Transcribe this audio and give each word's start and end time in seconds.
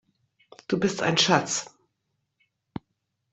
Du 0.67 0.79
bist 0.79 1.03
ein 1.03 1.19
Schatz! 1.19 1.77